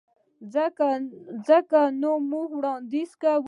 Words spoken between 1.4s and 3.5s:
ځکه نو موږ وړانديز کوو.